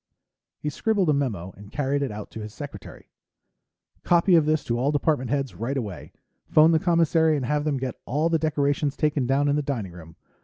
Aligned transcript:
He 0.57 0.71
scribbled 0.71 1.09
a 1.09 1.13
memo 1.13 1.53
and 1.55 1.71
carried 1.71 2.01
it 2.01 2.11
out 2.11 2.31
to 2.31 2.39
his 2.41 2.55
secretary. 2.55 3.11
"Copy 4.01 4.33
of 4.33 4.47
this 4.47 4.63
to 4.63 4.79
all 4.79 4.91
department 4.91 5.29
heads, 5.29 5.53
right 5.53 5.77
away. 5.77 6.11
Phone 6.47 6.71
the 6.71 6.79
commissary 6.79 7.37
and 7.37 7.45
have 7.45 7.65
them 7.65 7.77
get 7.77 8.01
all 8.07 8.27
the 8.27 8.39
decorations 8.39 8.95
taken 8.97 9.27
down 9.27 9.47
in 9.47 9.57
the 9.57 9.61
dining 9.61 9.91
room. 9.91 10.15